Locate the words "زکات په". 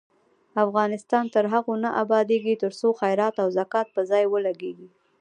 3.57-4.01